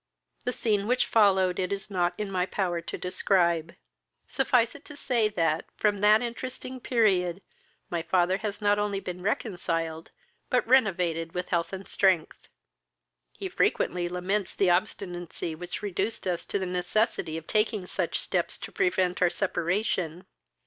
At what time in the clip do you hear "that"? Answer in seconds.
5.27-5.65, 6.01-6.23